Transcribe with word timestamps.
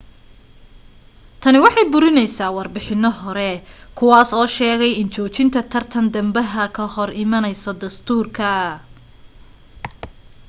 tani 1.41 1.59
waxay 1.65 1.85
burinaysaa 1.93 2.55
warbixinano 2.57 3.09
hore 3.21 3.51
kuwaa 3.97 4.25
oo 4.39 4.47
sheegay 4.55 4.93
in 5.01 5.07
joojinta 5.15 5.59
tartan 5.73 6.05
dambaha 6.13 6.63
ka 6.75 6.83
hor 6.93 7.09
imaanayso 7.23 7.71
dastuurka 7.81 8.49